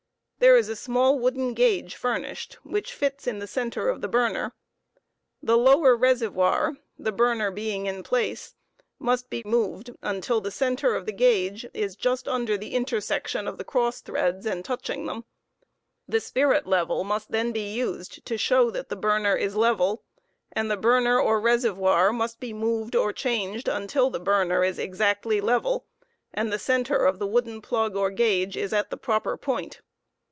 There 0.43 0.57
is 0.57 0.69
a 0.69 0.75
small 0.75 1.19
wooden 1.19 1.53
gauge 1.53 1.93
furnished 1.95 2.55
which 2.63 2.93
fits 2.93 3.27
m 3.27 3.37
the 3.37 3.45
center 3.45 3.89
of 3.89 4.01
the 4.01 4.07
burner? 4.07 4.53
the 5.39 5.55
lower 5.55 5.95
reservoir 5.95 6.77
(the 6.97 7.11
burner 7.11 7.51
being 7.51 7.85
in 7.85 8.01
place) 8.01 8.55
must 8.97 9.29
be 9.29 9.43
moved 9.45 9.91
until 10.01 10.41
the 10.41 10.49
centerof 10.49 11.05
the 11.05 11.11
gauge 11.11 11.67
is 11.75 11.95
just 11.95 12.27
under 12.27 12.57
the 12.57 12.73
intersection 12.73 13.47
of 13.47 13.59
the 13.59 13.63
cross 13.63 14.01
threads 14.01 14.47
ami 14.47 14.63
touching 14.63 15.03
t 15.05 15.13
hew. 15.13 15.25
The 16.07 16.19
spirit 16.19 16.65
level 16.65 17.03
must 17.03 17.29
then 17.31 17.51
be 17.51 17.71
used 17.75 18.25
to 18.25 18.35
show 18.35 18.71
that 18.71 18.89
the 18.89 18.95
burner 18.95 19.35
is 19.35 19.55
level, 19.55 20.01
and 20.51 20.71
.the 20.71 20.75
burner 20.75 21.19
or 21.19 21.39
reservoir 21.39 22.11
must 22.11 22.39
be 22.39 22.51
moved 22.51 22.95
or 22.95 23.13
changed 23.13 23.67
until 23.67 24.09
the 24.09 24.19
burner 24.19 24.63
is 24.63 24.79
exactly 24.79 25.39
level 25.39 25.85
and 26.33 26.51
tlx* 26.51 26.61
center 26.61 26.95
of 27.05 27.19
the 27.19 27.27
wooden 27.27 27.61
plug 27.61 27.95
or 27.95 28.09
gauge 28.09 28.57
is 28.57 28.73
at 28.73 28.89
the 28.89 28.97
proper 28.97 29.37
point. 29.37 29.81